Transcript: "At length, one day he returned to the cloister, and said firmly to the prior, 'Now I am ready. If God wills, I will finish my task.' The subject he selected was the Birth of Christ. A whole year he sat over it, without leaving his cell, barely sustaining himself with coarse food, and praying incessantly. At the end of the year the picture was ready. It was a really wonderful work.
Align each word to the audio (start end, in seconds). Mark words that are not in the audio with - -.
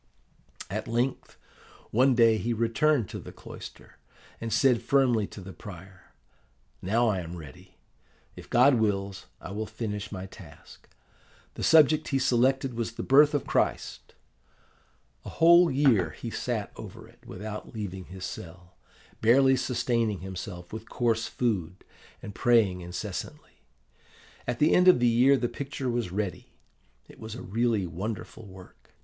"At 0.67 0.87
length, 0.87 1.37
one 1.91 2.15
day 2.15 2.39
he 2.39 2.53
returned 2.53 3.07
to 3.09 3.19
the 3.19 3.31
cloister, 3.31 3.99
and 4.39 4.51
said 4.51 4.81
firmly 4.81 5.27
to 5.27 5.41
the 5.41 5.53
prior, 5.53 6.15
'Now 6.81 7.07
I 7.07 7.19
am 7.19 7.35
ready. 7.37 7.77
If 8.35 8.49
God 8.49 8.79
wills, 8.79 9.27
I 9.39 9.51
will 9.51 9.67
finish 9.67 10.11
my 10.11 10.25
task.' 10.25 10.89
The 11.53 11.61
subject 11.61 12.07
he 12.07 12.17
selected 12.17 12.73
was 12.73 12.93
the 12.93 13.03
Birth 13.03 13.35
of 13.35 13.45
Christ. 13.45 14.15
A 15.23 15.29
whole 15.29 15.69
year 15.69 16.09
he 16.09 16.31
sat 16.31 16.71
over 16.75 17.07
it, 17.07 17.19
without 17.27 17.71
leaving 17.75 18.05
his 18.05 18.25
cell, 18.25 18.73
barely 19.21 19.55
sustaining 19.55 20.21
himself 20.21 20.73
with 20.73 20.89
coarse 20.89 21.27
food, 21.27 21.83
and 22.23 22.33
praying 22.33 22.81
incessantly. 22.81 23.61
At 24.47 24.57
the 24.57 24.73
end 24.73 24.87
of 24.87 24.99
the 24.99 25.07
year 25.07 25.37
the 25.37 25.47
picture 25.47 25.91
was 25.91 26.11
ready. 26.11 26.53
It 27.07 27.19
was 27.19 27.35
a 27.35 27.43
really 27.43 27.85
wonderful 27.85 28.47
work. 28.47 28.95